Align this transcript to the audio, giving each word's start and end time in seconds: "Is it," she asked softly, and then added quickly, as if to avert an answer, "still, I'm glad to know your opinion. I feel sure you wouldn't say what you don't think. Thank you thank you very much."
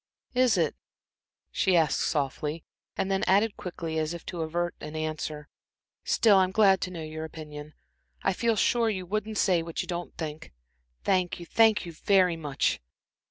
"Is 0.33 0.57
it," 0.57 0.75
she 1.51 1.77
asked 1.77 1.99
softly, 1.99 2.63
and 2.97 3.11
then 3.11 3.23
added 3.27 3.55
quickly, 3.55 3.99
as 3.99 4.15
if 4.15 4.25
to 4.25 4.41
avert 4.41 4.73
an 4.81 4.95
answer, 4.95 5.47
"still, 6.03 6.37
I'm 6.37 6.49
glad 6.51 6.81
to 6.81 6.89
know 6.89 7.03
your 7.03 7.23
opinion. 7.23 7.75
I 8.23 8.33
feel 8.33 8.55
sure 8.55 8.89
you 8.89 9.05
wouldn't 9.05 9.37
say 9.37 9.61
what 9.61 9.83
you 9.83 9.87
don't 9.87 10.17
think. 10.17 10.53
Thank 11.03 11.39
you 11.39 11.45
thank 11.45 11.85
you 11.85 11.91
very 11.93 12.35
much." 12.35 12.79